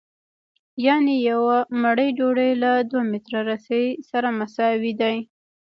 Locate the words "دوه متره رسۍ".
2.89-3.85